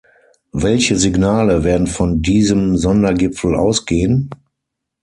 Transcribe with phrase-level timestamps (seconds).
[0.53, 4.31] Welche Signale werden von diesem Sondergipfel ausgehen?